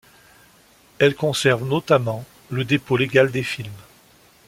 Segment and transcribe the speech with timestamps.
[0.97, 3.69] Elle conserve notamment le dépôt légal des films.